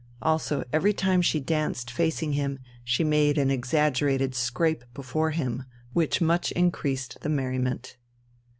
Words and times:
Also 0.23 0.63
every 0.73 0.93
time 0.93 1.21
she 1.21 1.39
danced 1.39 1.91
facing 1.91 2.33
him 2.33 2.57
she 2.83 3.03
made 3.03 3.37
an 3.37 3.51
exaggerated 3.51 4.33
scrape 4.33 4.83
before 4.95 5.29
him 5.29 5.61
which 5.93 6.19
much 6.19 6.51
increased 6.53 7.19
the 7.21 7.29
merriment. 7.29 7.97